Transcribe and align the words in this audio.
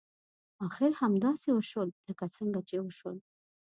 اخر 0.67 0.89
همداسې 1.01 1.47
وشول 1.53 1.89
لکه 2.07 2.25
څنګه 2.37 2.59
چې 2.69 2.75
وشول. 2.85 3.17